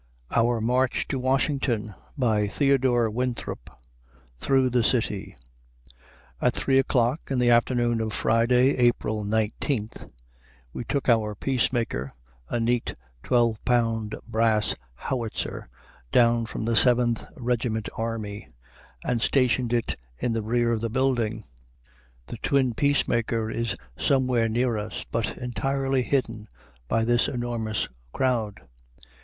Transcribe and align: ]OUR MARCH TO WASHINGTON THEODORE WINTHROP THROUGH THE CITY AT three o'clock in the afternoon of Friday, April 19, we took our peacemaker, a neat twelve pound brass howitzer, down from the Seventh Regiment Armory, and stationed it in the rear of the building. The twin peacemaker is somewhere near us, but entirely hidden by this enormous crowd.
]OUR 0.35 0.59
MARCH 0.59 1.07
TO 1.07 1.19
WASHINGTON 1.19 1.93
THEODORE 2.17 3.11
WINTHROP 3.11 3.69
THROUGH 4.39 4.69
THE 4.71 4.83
CITY 4.83 5.35
AT 6.41 6.55
three 6.55 6.79
o'clock 6.79 7.21
in 7.29 7.37
the 7.37 7.51
afternoon 7.51 8.01
of 8.01 8.11
Friday, 8.11 8.75
April 8.77 9.23
19, 9.23 9.91
we 10.73 10.83
took 10.83 11.07
our 11.07 11.35
peacemaker, 11.35 12.09
a 12.49 12.59
neat 12.59 12.95
twelve 13.21 13.63
pound 13.63 14.15
brass 14.27 14.73
howitzer, 14.95 15.69
down 16.11 16.47
from 16.47 16.65
the 16.65 16.75
Seventh 16.75 17.23
Regiment 17.37 17.87
Armory, 17.95 18.47
and 19.03 19.21
stationed 19.21 19.71
it 19.71 19.97
in 20.17 20.33
the 20.33 20.41
rear 20.41 20.71
of 20.71 20.81
the 20.81 20.89
building. 20.89 21.43
The 22.25 22.37
twin 22.37 22.73
peacemaker 22.73 23.51
is 23.51 23.75
somewhere 23.95 24.49
near 24.49 24.79
us, 24.79 25.05
but 25.11 25.37
entirely 25.37 26.01
hidden 26.01 26.47
by 26.87 27.05
this 27.05 27.27
enormous 27.27 27.87
crowd. 28.13 28.61